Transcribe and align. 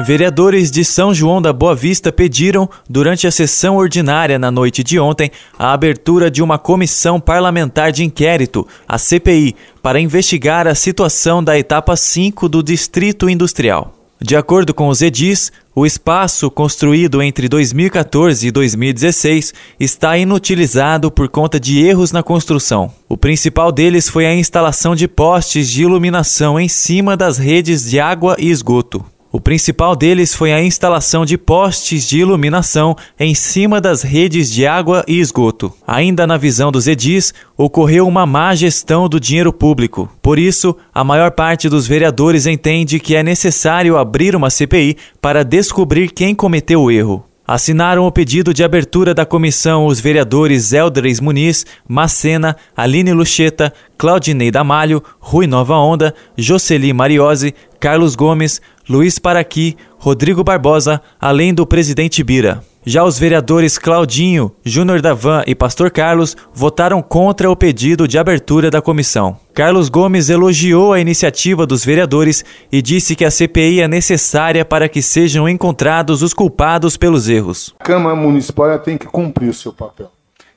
Vereadores 0.00 0.72
de 0.72 0.84
São 0.84 1.14
João 1.14 1.40
da 1.40 1.52
Boa 1.52 1.72
Vista 1.72 2.10
pediram, 2.10 2.68
durante 2.90 3.28
a 3.28 3.30
sessão 3.30 3.76
ordinária 3.76 4.40
na 4.40 4.50
noite 4.50 4.82
de 4.82 4.98
ontem, 4.98 5.30
a 5.56 5.72
abertura 5.72 6.28
de 6.28 6.42
uma 6.42 6.58
comissão 6.58 7.20
parlamentar 7.20 7.92
de 7.92 8.02
inquérito, 8.02 8.66
a 8.88 8.98
CPI, 8.98 9.54
para 9.80 10.00
investigar 10.00 10.66
a 10.66 10.74
situação 10.74 11.44
da 11.44 11.56
etapa 11.56 11.94
5 11.96 12.48
do 12.48 12.60
Distrito 12.60 13.30
Industrial. 13.30 13.94
De 14.20 14.34
acordo 14.34 14.74
com 14.74 14.88
os 14.88 15.00
edis, 15.00 15.52
o 15.72 15.86
espaço 15.86 16.50
construído 16.50 17.22
entre 17.22 17.48
2014 17.48 18.48
e 18.48 18.50
2016 18.50 19.54
está 19.78 20.18
inutilizado 20.18 21.08
por 21.08 21.28
conta 21.28 21.60
de 21.60 21.84
erros 21.84 22.10
na 22.10 22.22
construção. 22.22 22.90
O 23.08 23.16
principal 23.16 23.70
deles 23.70 24.08
foi 24.08 24.26
a 24.26 24.34
instalação 24.34 24.96
de 24.96 25.06
postes 25.06 25.70
de 25.70 25.82
iluminação 25.82 26.58
em 26.58 26.68
cima 26.68 27.16
das 27.16 27.38
redes 27.38 27.88
de 27.88 28.00
água 28.00 28.34
e 28.40 28.50
esgoto. 28.50 29.13
O 29.34 29.40
principal 29.40 29.96
deles 29.96 30.32
foi 30.32 30.52
a 30.52 30.62
instalação 30.62 31.26
de 31.26 31.36
postes 31.36 32.08
de 32.08 32.20
iluminação 32.20 32.94
em 33.18 33.34
cima 33.34 33.80
das 33.80 34.00
redes 34.00 34.48
de 34.48 34.64
água 34.64 35.04
e 35.08 35.18
esgoto. 35.18 35.72
Ainda 35.84 36.24
na 36.24 36.36
visão 36.36 36.70
dos 36.70 36.86
edis, 36.86 37.34
ocorreu 37.56 38.06
uma 38.06 38.24
má 38.26 38.54
gestão 38.54 39.08
do 39.08 39.18
dinheiro 39.18 39.52
público. 39.52 40.08
Por 40.22 40.38
isso, 40.38 40.76
a 40.94 41.02
maior 41.02 41.32
parte 41.32 41.68
dos 41.68 41.84
vereadores 41.84 42.46
entende 42.46 43.00
que 43.00 43.16
é 43.16 43.24
necessário 43.24 43.98
abrir 43.98 44.36
uma 44.36 44.50
CPI 44.50 44.96
para 45.20 45.42
descobrir 45.42 46.12
quem 46.12 46.32
cometeu 46.32 46.82
o 46.82 46.90
erro. 46.92 47.24
Assinaram 47.46 48.06
o 48.06 48.10
pedido 48.10 48.54
de 48.54 48.64
abertura 48.64 49.12
da 49.12 49.26
comissão 49.26 49.84
os 49.84 50.00
vereadores 50.00 50.72
Eldres 50.72 51.20
Muniz, 51.20 51.66
Macena, 51.86 52.56
Aline 52.74 53.12
Lucheta, 53.12 53.70
Claudinei 53.98 54.50
Damalho, 54.50 55.02
Rui 55.20 55.46
Nova 55.46 55.76
Onda, 55.76 56.14
Jocely 56.38 56.90
Mariose, 56.94 57.54
Carlos 57.78 58.16
Gomes, 58.16 58.62
Luiz 58.88 59.18
Paraqui, 59.18 59.76
Rodrigo 59.98 60.42
Barbosa, 60.42 61.02
além 61.20 61.52
do 61.52 61.66
presidente 61.66 62.24
Bira. 62.24 62.64
Já 62.84 63.02
os 63.02 63.18
vereadores 63.18 63.78
Claudinho, 63.78 64.54
Júnior 64.64 65.00
Davan 65.00 65.42
e 65.46 65.54
Pastor 65.54 65.90
Carlos 65.90 66.36
votaram 66.52 67.00
contra 67.00 67.50
o 67.50 67.56
pedido 67.56 68.06
de 68.06 68.18
abertura 68.18 68.70
da 68.70 68.82
comissão. 68.82 69.38
Carlos 69.54 69.88
Gomes 69.88 70.28
elogiou 70.28 70.92
a 70.92 71.00
iniciativa 71.00 71.66
dos 71.66 71.84
vereadores 71.84 72.44
e 72.70 72.82
disse 72.82 73.16
que 73.16 73.24
a 73.24 73.30
CPI 73.30 73.80
é 73.80 73.88
necessária 73.88 74.64
para 74.64 74.88
que 74.88 75.00
sejam 75.00 75.48
encontrados 75.48 76.22
os 76.22 76.34
culpados 76.34 76.96
pelos 76.96 77.28
erros. 77.28 77.74
A 77.80 77.84
Câmara 77.84 78.14
Municipal 78.14 78.78
tem 78.78 78.98
que 78.98 79.06
cumprir 79.06 79.48
o 79.48 79.54
seu 79.54 79.72
papel, 79.72 80.10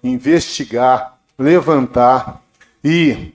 investigar, 0.04 1.18
levantar 1.40 2.42
e 2.84 3.32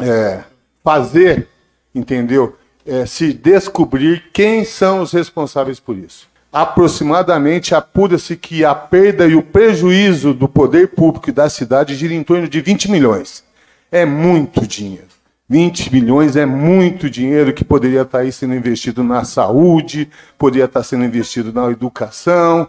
é, 0.00 0.42
fazer, 0.82 1.48
entendeu? 1.94 2.56
é, 2.86 3.06
se 3.06 3.32
descobrir 3.32 4.30
quem 4.32 4.64
são 4.64 5.02
os 5.02 5.12
responsáveis 5.12 5.78
por 5.78 5.96
isso. 5.96 6.28
Aproximadamente 6.52 7.74
apura-se 7.74 8.36
que 8.36 8.62
a 8.62 8.74
perda 8.74 9.26
e 9.26 9.34
o 9.34 9.42
prejuízo 9.42 10.34
do 10.34 10.46
poder 10.46 10.88
público 10.88 11.32
da 11.32 11.48
cidade 11.48 11.94
gira 11.94 12.12
em 12.12 12.22
torno 12.22 12.46
de 12.46 12.60
20 12.60 12.90
milhões. 12.90 13.42
É 13.90 14.04
muito 14.04 14.66
dinheiro. 14.66 15.06
20 15.48 15.90
milhões 15.90 16.36
é 16.36 16.44
muito 16.44 17.08
dinheiro 17.08 17.54
que 17.54 17.64
poderia 17.64 18.02
estar 18.02 18.18
aí 18.18 18.30
sendo 18.30 18.54
investido 18.54 19.02
na 19.02 19.24
saúde, 19.24 20.10
poderia 20.36 20.66
estar 20.66 20.82
sendo 20.82 21.04
investido 21.04 21.52
na 21.52 21.70
educação. 21.70 22.68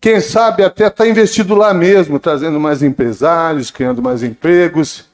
Quem 0.00 0.20
sabe 0.20 0.62
até 0.62 0.86
está 0.86 1.08
investido 1.08 1.56
lá 1.56 1.74
mesmo, 1.74 2.20
trazendo 2.20 2.60
mais 2.60 2.84
empresários, 2.84 3.70
criando 3.72 4.00
mais 4.00 4.22
empregos. 4.22 5.06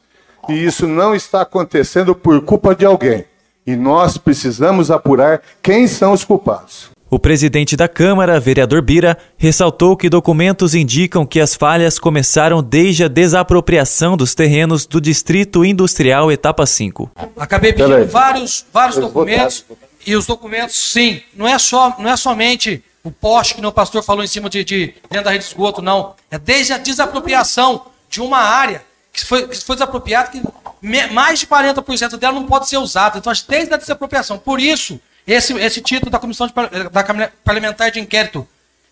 E 0.47 0.53
isso 0.53 0.87
não 0.87 1.15
está 1.15 1.41
acontecendo 1.41 2.15
por 2.15 2.43
culpa 2.43 2.75
de 2.75 2.85
alguém. 2.85 3.25
E 3.67 3.75
nós 3.77 4.19
precisamos 4.19 4.91
apurar 4.91 5.41
quem 5.63 5.87
são 5.87 6.13
os 6.13 6.23
culpados. 6.23 6.94
O 7.15 7.19
presidente 7.21 7.77
da 7.77 7.87
Câmara, 7.87 8.41
vereador 8.41 8.83
Bira, 8.83 9.17
ressaltou 9.39 9.97
que 9.97 10.09
documentos 10.09 10.75
indicam 10.75 11.25
que 11.25 11.39
as 11.39 11.55
falhas 11.55 11.97
começaram 11.97 12.61
desde 12.61 13.05
a 13.05 13.09
desapropriação 13.09 14.17
dos 14.17 14.35
terrenos 14.35 14.85
do 14.85 15.01
Distrito 15.01 15.65
Industrial 15.65 16.33
Etapa 16.33 16.67
5. 16.67 17.13
Acabei 17.37 17.73
pedindo 17.73 18.05
vários, 18.07 18.67
vários 18.73 18.97
documentos 18.97 19.65
e 20.05 20.17
os 20.17 20.27
documentos, 20.27 20.91
sim, 20.91 21.23
não 21.37 21.47
é, 21.47 21.57
só, 21.57 21.95
não 22.01 22.11
é 22.11 22.17
somente 22.17 22.83
o 23.05 23.13
poste 23.13 23.55
que 23.55 23.65
o 23.65 23.71
pastor 23.71 24.03
falou 24.03 24.25
em 24.25 24.27
cima 24.27 24.51
de, 24.51 24.65
de 24.65 24.95
dentro 25.09 25.27
da 25.27 25.31
rede 25.31 25.45
de 25.45 25.51
esgoto, 25.51 25.81
não. 25.81 26.17
É 26.33 26.37
desde 26.37 26.73
a 26.73 26.79
desapropriação 26.79 27.87
de 28.11 28.21
uma 28.21 28.39
área 28.39 28.83
que 29.13 29.25
foi, 29.25 29.47
que 29.47 29.65
foi 29.65 29.77
desapropriada 29.77 30.31
que 30.31 30.43
mais 31.13 31.39
de 31.39 31.47
40% 31.47 32.17
dela 32.17 32.35
não 32.35 32.47
pode 32.47 32.69
ser 32.69 32.79
usada. 32.79 33.19
Então, 33.19 33.33
desde 33.49 33.73
a 33.73 33.77
desapropriação. 33.77 34.37
Por 34.37 34.59
isso, 34.59 34.99
esse, 35.27 35.53
esse 35.55 35.81
título 35.81 36.11
da 36.11 36.19
Comissão 36.19 36.47
de, 36.47 36.53
da 36.91 37.05
Parlamentar 37.45 37.91
de 37.91 38.01
Inquérito, 38.01 38.47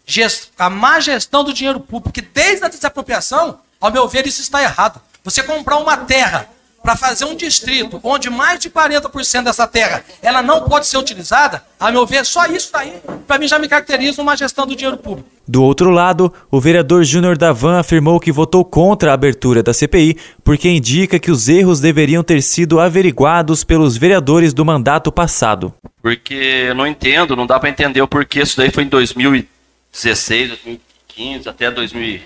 gest, 0.07 0.49
a 0.59 0.71
má 0.71 1.01
gestão 1.01 1.45
do 1.45 1.53
dinheiro 1.53 1.81
público, 1.81 2.13
que 2.13 2.23
desde 2.23 2.65
a 2.65 2.69
desapropriação, 2.69 3.59
ao 3.81 3.93
meu 3.93 4.09
ver, 4.09 4.27
isso 4.27 4.41
está 4.41 4.63
errado. 4.63 5.01
Você 5.25 5.43
comprar 5.43 5.77
uma 5.79 5.97
terra 5.97 6.49
para 6.83 6.97
fazer 6.97 7.25
um 7.25 7.37
distrito 7.37 8.01
onde 8.03 8.29
mais 8.29 8.59
de 8.59 8.69
40% 8.69 9.45
dessa 9.45 9.67
terra 9.69 10.03
ela 10.21 10.43
não 10.43 10.63
pode 10.63 10.87
ser 10.87 10.99
utilizada, 10.99 11.63
a 11.79 11.93
meu 11.93 12.05
ver, 12.05 12.27
só 12.27 12.47
isso 12.47 12.71
daí, 12.73 12.95
para 13.27 13.39
mim 13.39 13.47
já 13.47 13.59
me 13.59 13.69
caracteriza 13.69 14.21
uma 14.21 14.37
gestão 14.37 14.67
do 14.67 14.75
dinheiro 14.75 14.97
público. 14.97 15.29
Do 15.47 15.63
outro 15.63 15.91
lado, 15.91 16.33
o 16.51 16.61
vereador 16.61 17.05
Júnior 17.05 17.37
Davan 17.37 17.79
afirmou 17.79 18.19
que 18.19 18.33
votou 18.33 18.65
contra 18.65 19.11
a 19.11 19.15
abertura 19.15 19.63
da 19.63 19.75
CPI 19.75 20.17
porque 20.43 20.69
indica 20.69 21.19
que 21.19 21.31
os 21.31 21.49
erros 21.49 21.81
deveriam 21.81 22.23
ter 22.23 22.43
sido 22.43 22.81
averiguados 22.81 23.65
pelos 23.65 23.97
vereadores 23.97 24.53
do 24.53 24.65
mandato 24.65 25.11
passado. 25.13 25.73
Porque 26.03 26.35
eu 26.35 26.75
não 26.75 26.87
entendo, 26.87 27.37
não 27.37 27.47
dá 27.47 27.61
para 27.61 27.71
entender 27.71 28.03
o 28.03 28.09
porquê 28.09 28.41
isso 28.41 28.57
daí 28.57 28.71
foi 28.71 28.83
em 28.83 28.89
2016, 28.89 30.49
2015, 30.49 31.49
até 31.49 31.71
2000, 31.71 32.21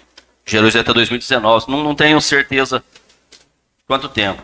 gerou 0.47 0.69
até 0.69 0.83
2019. 0.83 1.71
Não, 1.71 1.85
não 1.85 1.95
tenho 1.95 2.19
certeza 2.23 2.83
quanto 3.87 4.09
tempo. 4.09 4.43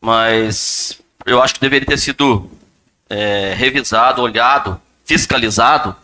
Mas 0.00 1.00
eu 1.24 1.40
acho 1.40 1.54
que 1.54 1.60
deveria 1.60 1.86
ter 1.86 1.96
sido 1.96 2.50
é, 3.08 3.54
revisado, 3.54 4.20
olhado, 4.20 4.80
fiscalizado, 5.04 5.94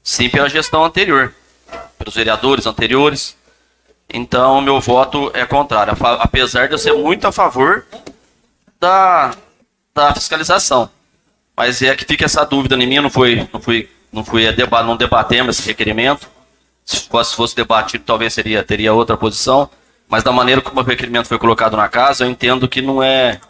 sim, 0.00 0.28
pela 0.28 0.48
gestão 0.48 0.84
anterior, 0.84 1.34
pelos 1.98 2.14
vereadores 2.14 2.66
anteriores. 2.66 3.36
Então, 4.08 4.60
meu 4.60 4.80
voto 4.80 5.32
é 5.34 5.44
contrário, 5.44 5.92
apesar 6.20 6.68
de 6.68 6.74
eu 6.74 6.78
ser 6.78 6.92
muito 6.92 7.26
a 7.26 7.32
favor 7.32 7.84
da, 8.78 9.34
da 9.92 10.14
fiscalização. 10.14 10.88
Mas 11.56 11.80
é 11.82 11.94
que 11.96 12.04
fica 12.04 12.24
essa 12.24 12.44
dúvida 12.44 12.76
em 12.76 12.86
mim, 12.86 13.00
não 13.00 13.10
foi, 13.10 13.48
não 13.52 13.60
fui, 13.60 13.88
não 14.12 14.24
fui 14.24 14.50
deba 14.52 14.82
não 14.82 14.96
debatemos 14.96 15.58
esse 15.58 15.68
requerimento. 15.68 16.28
Se 16.84 17.08
fosse, 17.08 17.30
se 17.30 17.36
fosse 17.36 17.56
debatido, 17.56 18.04
talvez 18.04 18.34
seria, 18.34 18.62
teria 18.62 18.92
outra 18.92 19.16
posição. 19.16 19.68
Mas 20.08 20.22
da 20.22 20.30
maneira 20.30 20.60
como 20.60 20.80
o 20.80 20.84
requerimento 20.84 21.26
foi 21.26 21.38
colocado 21.38 21.76
na 21.76 21.88
casa, 21.88 22.24
eu 22.24 22.30
entendo 22.30 22.68
que 22.68 22.80
não 22.80 23.02
é 23.02 23.40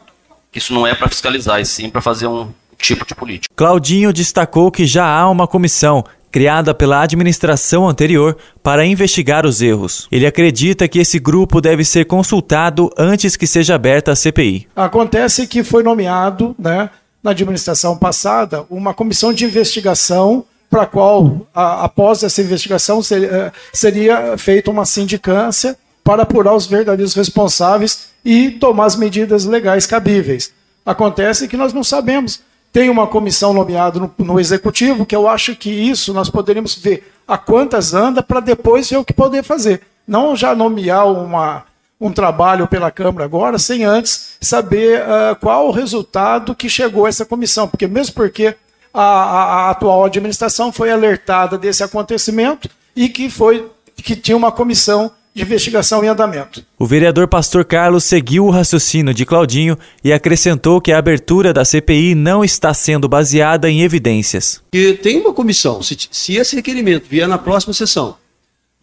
que 0.50 0.58
isso 0.58 0.72
não 0.72 0.86
é 0.86 0.94
para 0.94 1.08
fiscalizar, 1.08 1.60
e 1.60 1.66
sim 1.66 1.90
para 1.90 2.00
fazer 2.00 2.26
um 2.26 2.50
tipo 2.78 3.04
de 3.04 3.14
política. 3.14 3.52
Claudinho 3.54 4.12
destacou 4.12 4.70
que 4.70 4.86
já 4.86 5.06
há 5.06 5.28
uma 5.28 5.46
comissão 5.46 6.02
criada 6.30 6.74
pela 6.74 7.00
administração 7.02 7.88
anterior 7.88 8.36
para 8.62 8.84
investigar 8.84 9.46
os 9.46 9.60
erros. 9.60 10.08
Ele 10.10 10.26
acredita 10.26 10.88
que 10.88 10.98
esse 10.98 11.18
grupo 11.18 11.60
deve 11.60 11.84
ser 11.84 12.04
consultado 12.04 12.90
antes 12.96 13.36
que 13.36 13.46
seja 13.46 13.74
aberta 13.74 14.12
a 14.12 14.16
CPI. 14.16 14.68
Acontece 14.76 15.46
que 15.46 15.64
foi 15.64 15.82
nomeado, 15.82 16.54
né, 16.58 16.90
na 17.26 17.32
administração 17.32 17.98
passada, 17.98 18.64
uma 18.70 18.94
comissão 18.94 19.32
de 19.32 19.44
investigação 19.44 20.44
para 20.70 20.82
a 20.82 20.86
qual, 20.86 21.44
após 21.52 22.22
essa 22.22 22.40
investigação, 22.40 23.02
seria, 23.02 23.28
eh, 23.28 23.52
seria 23.72 24.38
feita 24.38 24.70
uma 24.70 24.84
sindicância 24.86 25.76
para 26.04 26.22
apurar 26.22 26.54
os 26.54 26.66
verdadeiros 26.66 27.14
responsáveis 27.14 28.10
e 28.24 28.52
tomar 28.52 28.84
as 28.86 28.94
medidas 28.94 29.44
legais 29.44 29.86
cabíveis. 29.86 30.52
Acontece 30.84 31.48
que 31.48 31.56
nós 31.56 31.72
não 31.72 31.82
sabemos 31.82 32.40
tem 32.72 32.90
uma 32.90 33.06
comissão 33.06 33.54
nomeada 33.54 33.98
no, 33.98 34.12
no, 34.18 34.38
executivo, 34.38 35.06
que 35.06 35.16
eu 35.16 35.26
acho 35.26 35.56
que 35.56 35.70
isso 35.70 36.12
nós 36.12 36.28
poderíamos 36.28 36.74
ver 36.74 37.10
a 37.26 37.38
quantas 37.38 37.94
anda 37.94 38.22
para 38.22 38.38
depois 38.38 38.90
ver 38.90 38.98
o 38.98 39.04
que 39.04 39.14
poder 39.14 39.42
fazer. 39.42 39.80
Não 40.06 40.36
já 40.36 40.54
nomear 40.54 41.10
uma, 41.10 41.64
um 42.00 42.12
trabalho 42.12 42.66
pela 42.66 42.90
Câmara 42.90 43.24
agora, 43.24 43.58
sem 43.58 43.84
antes 43.84 44.36
saber 44.40 45.00
uh, 45.00 45.36
qual 45.40 45.68
o 45.68 45.72
resultado 45.72 46.54
que 46.54 46.68
chegou 46.68 47.06
a 47.06 47.08
essa 47.08 47.24
comissão. 47.24 47.66
Porque 47.66 47.86
mesmo 47.86 48.14
porque 48.14 48.54
a, 48.92 49.02
a, 49.02 49.44
a 49.66 49.70
atual 49.70 50.04
administração 50.04 50.72
foi 50.72 50.90
alertada 50.90 51.56
desse 51.56 51.82
acontecimento 51.82 52.68
e 52.94 53.08
que 53.08 53.30
foi 53.30 53.70
que 53.96 54.14
tinha 54.14 54.36
uma 54.36 54.52
comissão 54.52 55.10
de 55.34 55.42
investigação 55.42 56.02
em 56.02 56.08
andamento. 56.08 56.64
O 56.78 56.86
vereador 56.86 57.28
Pastor 57.28 57.62
Carlos 57.64 58.04
seguiu 58.04 58.46
o 58.46 58.50
raciocínio 58.50 59.12
de 59.12 59.26
Claudinho 59.26 59.78
e 60.02 60.10
acrescentou 60.10 60.80
que 60.80 60.92
a 60.92 60.98
abertura 60.98 61.52
da 61.52 61.62
CPI 61.62 62.14
não 62.14 62.42
está 62.42 62.72
sendo 62.72 63.06
baseada 63.06 63.68
em 63.70 63.82
evidências. 63.82 64.62
Que 64.72 64.94
tem 64.94 65.20
uma 65.20 65.34
comissão, 65.34 65.82
se, 65.82 65.96
se 66.10 66.36
esse 66.36 66.56
requerimento 66.56 67.06
vier 67.06 67.28
na 67.28 67.36
próxima 67.36 67.74
sessão, 67.74 68.16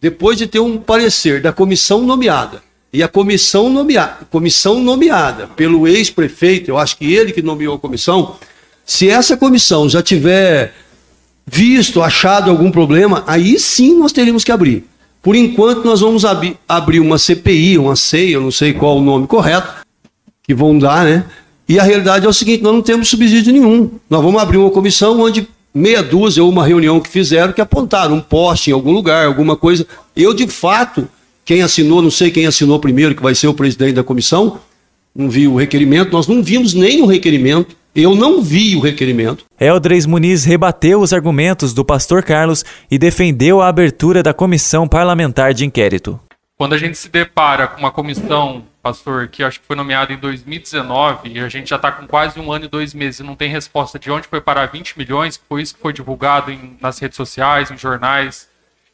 depois 0.00 0.38
de 0.38 0.46
ter 0.46 0.60
um 0.60 0.78
parecer 0.78 1.42
da 1.42 1.52
comissão 1.52 2.02
nomeada, 2.02 2.62
e 2.94 3.02
a 3.02 3.08
comissão 3.08 3.68
nomeada, 3.68 4.18
comissão 4.30 4.80
nomeada 4.80 5.48
pelo 5.48 5.88
ex-prefeito, 5.88 6.70
eu 6.70 6.78
acho 6.78 6.96
que 6.96 7.12
ele 7.12 7.32
que 7.32 7.42
nomeou 7.42 7.74
a 7.74 7.78
comissão, 7.78 8.36
se 8.86 9.10
essa 9.10 9.36
comissão 9.36 9.88
já 9.88 10.00
tiver 10.00 10.72
visto, 11.44 12.00
achado 12.00 12.52
algum 12.52 12.70
problema, 12.70 13.24
aí 13.26 13.58
sim 13.58 13.98
nós 13.98 14.12
teríamos 14.12 14.44
que 14.44 14.52
abrir. 14.52 14.84
Por 15.20 15.34
enquanto, 15.34 15.84
nós 15.84 16.02
vamos 16.02 16.24
ab 16.24 16.56
abrir 16.68 17.00
uma 17.00 17.18
CPI, 17.18 17.78
uma 17.78 17.96
CEI, 17.96 18.36
eu 18.36 18.40
não 18.40 18.52
sei 18.52 18.72
qual 18.72 18.98
o 18.98 19.02
nome 19.02 19.26
correto, 19.26 19.84
que 20.44 20.54
vão 20.54 20.78
dar, 20.78 21.04
né? 21.04 21.24
E 21.68 21.80
a 21.80 21.82
realidade 21.82 22.26
é 22.26 22.28
o 22.28 22.32
seguinte: 22.32 22.62
nós 22.62 22.74
não 22.74 22.82
temos 22.82 23.08
subsídio 23.08 23.52
nenhum. 23.52 23.90
Nós 24.08 24.22
vamos 24.22 24.40
abrir 24.40 24.58
uma 24.58 24.70
comissão 24.70 25.20
onde 25.20 25.48
meia 25.74 26.02
dúzia 26.02 26.44
ou 26.44 26.50
uma 26.50 26.64
reunião 26.64 27.00
que 27.00 27.08
fizeram 27.08 27.52
que 27.52 27.60
apontaram 27.60 28.14
um 28.14 28.20
poste 28.20 28.70
em 28.70 28.72
algum 28.72 28.92
lugar, 28.92 29.26
alguma 29.26 29.56
coisa. 29.56 29.84
Eu, 30.14 30.32
de 30.32 30.46
fato, 30.46 31.08
quem 31.44 31.62
assinou, 31.62 32.00
não 32.00 32.10
sei 32.10 32.30
quem 32.30 32.46
assinou 32.46 32.78
primeiro, 32.78 33.14
que 33.14 33.22
vai 33.22 33.34
ser 33.34 33.48
o 33.48 33.54
presidente 33.54 33.94
da 33.94 34.04
comissão, 34.04 34.60
não 35.14 35.28
vi 35.28 35.46
o 35.46 35.56
requerimento, 35.56 36.12
nós 36.12 36.26
não 36.26 36.42
vimos 36.42 36.74
nem 36.74 37.02
o 37.02 37.06
requerimento. 37.06 37.76
Eu 37.94 38.16
não 38.16 38.42
vi 38.42 38.74
o 38.74 38.80
requerimento. 38.80 39.44
Eldres 39.60 40.04
Muniz 40.04 40.44
rebateu 40.44 41.00
os 41.00 41.12
argumentos 41.12 41.72
do 41.72 41.84
pastor 41.84 42.24
Carlos 42.24 42.64
e 42.90 42.98
defendeu 42.98 43.60
a 43.60 43.68
abertura 43.68 44.20
da 44.20 44.34
comissão 44.34 44.88
parlamentar 44.88 45.54
de 45.54 45.64
inquérito. 45.64 46.18
Quando 46.56 46.72
a 46.72 46.78
gente 46.78 46.98
se 46.98 47.08
depara 47.08 47.68
com 47.68 47.78
uma 47.78 47.92
comissão, 47.92 48.64
pastor, 48.82 49.28
que 49.28 49.44
acho 49.44 49.60
que 49.60 49.66
foi 49.66 49.76
nomeada 49.76 50.12
em 50.12 50.16
2019 50.16 51.28
e 51.28 51.38
a 51.38 51.48
gente 51.48 51.70
já 51.70 51.76
está 51.76 51.92
com 51.92 52.04
quase 52.06 52.40
um 52.40 52.50
ano 52.50 52.64
e 52.64 52.68
dois 52.68 52.92
meses 52.92 53.20
e 53.20 53.22
não 53.22 53.36
tem 53.36 53.48
resposta 53.48 53.96
de 53.96 54.10
onde 54.10 54.26
foi 54.26 54.40
parar 54.40 54.66
20 54.66 54.98
milhões, 54.98 55.36
que 55.36 55.44
foi 55.48 55.62
isso 55.62 55.76
que 55.76 55.80
foi 55.80 55.92
divulgado 55.92 56.50
em, 56.50 56.76
nas 56.80 56.98
redes 56.98 57.16
sociais, 57.16 57.70
em 57.70 57.78
jornais 57.78 58.48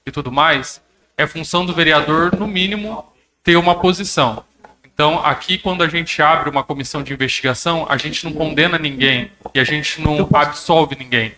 e 0.05 0.11
tudo 0.11 0.31
mais, 0.31 0.79
é 1.21 1.27
função 1.27 1.67
do 1.67 1.75
vereador, 1.75 2.35
no 2.35 2.49
mínimo, 2.49 3.05
ter 3.45 3.57
uma 3.57 3.75
posição. 3.75 4.43
Então, 4.85 5.25
aqui, 5.25 5.59
quando 5.59 5.83
a 5.83 5.89
gente 5.89 6.21
abre 6.23 6.49
uma 6.49 6.63
comissão 6.63 7.03
de 7.03 7.13
investigação, 7.13 7.87
a 7.89 7.97
gente 7.97 8.25
não 8.25 8.33
condena 8.33 8.79
ninguém 8.79 9.31
e 9.55 9.61
a 9.61 9.65
gente 9.65 10.01
não 10.01 10.27
absolve 10.33 10.97
ninguém. 10.97 11.33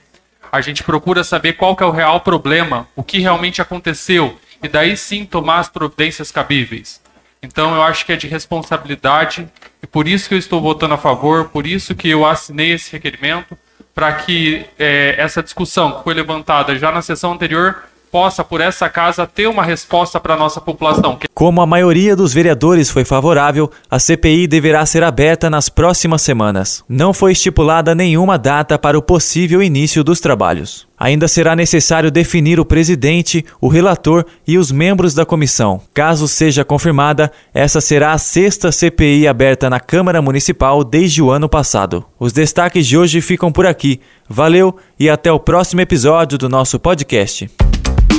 A 0.51 0.61
gente 0.61 0.83
procura 0.83 1.25
saber 1.25 1.55
qual 1.55 1.77
é 1.81 1.85
o 1.85 1.91
real 1.91 2.21
problema, 2.21 2.89
o 2.95 3.03
que 3.03 3.19
realmente 3.19 3.61
aconteceu, 3.61 4.39
e 4.63 4.69
daí 4.69 4.97
sim 4.97 5.25
tomar 5.25 5.59
as 5.59 5.69
providências 5.69 6.31
cabíveis. 6.31 7.01
Então, 7.43 7.75
eu 7.75 7.83
acho 7.83 8.07
que 8.07 8.13
é 8.13 8.17
de 8.17 8.29
responsabilidade, 8.29 9.49
e 9.83 9.87
por 9.87 10.07
isso 10.07 10.29
que 10.29 10.35
eu 10.35 10.39
estou 10.39 10.61
votando 10.61 10.95
a 10.95 10.99
favor, 10.99 11.49
por 11.49 11.67
isso 11.67 11.95
que 11.95 12.09
eu 12.09 12.25
assinei 12.25 12.73
esse 12.73 12.93
requerimento, 12.93 13.59
para 13.93 14.13
que 14.13 14.65
é, 14.79 15.17
essa 15.19 15.43
discussão 15.43 15.99
que 15.99 16.05
foi 16.05 16.15
levantada 16.15 16.77
já 16.77 16.93
na 16.93 17.03
sessão 17.03 17.33
anterior 17.33 17.83
possa, 18.13 18.45
por 18.45 18.61
essa 18.61 18.91
casa, 18.91 19.27
ter 19.27 19.47
uma 19.47 19.65
resposta 19.65 20.21
para 20.21 20.35
a 20.35 20.37
nossa 20.37 20.61
população. 20.61 21.19
Como 21.33 21.63
a 21.63 21.67
maioria 21.67 22.15
dos 22.15 22.35
vereadores 22.35 22.91
foi 22.91 23.07
favorável, 23.07 23.71
a 23.91 23.99
CPI 23.99 24.47
deverá 24.47 24.85
ser 24.85 25.03
aberta 25.03 25.49
nas 25.49 25.71
próximas 25.71 26.21
semanas. 26.21 26.85
Não 26.87 27.15
foi 27.15 27.33
estipulada 27.33 27.95
nenhuma 27.95 28.37
data 28.37 28.79
para 28.79 28.99
o 28.99 29.03
possível 29.03 29.63
início 29.63 30.05
dos 30.05 30.21
trabalhos. 30.21 30.87
Ainda 30.99 31.27
será 31.27 31.57
necessário 31.57 32.11
definir 32.11 32.61
o 32.61 32.65
presidente, 32.65 33.45
o 33.61 33.67
relator 33.67 34.25
e 34.47 34.59
os 34.59 34.71
membros 34.71 35.15
da 35.15 35.25
comissão. 35.25 35.81
Caso 35.95 36.29
seja 36.29 36.65
confirmada, 36.65 37.33
essa 37.55 37.81
será 37.81 38.13
a 38.13 38.19
sexta 38.19 38.71
CPI 38.71 39.27
aberta 39.27 39.71
na 39.71 39.81
Câmara 39.81 40.21
Municipal 40.21 40.85
desde 40.85 41.23
o 41.23 41.31
ano 41.31 41.49
passado. 41.49 42.05
Os 42.21 42.33
destaques 42.33 42.87
de 42.87 42.97
hoje 42.99 43.23
ficam 43.23 43.51
por 43.51 43.67
aqui. 43.67 44.01
Valeu 44.29 44.77
e 45.01 45.09
até 45.09 45.33
o 45.33 45.41
próximo 45.41 45.81
episódio 45.81 46.37
do 46.39 46.49
nosso 46.49 46.79
podcast. 46.79 47.51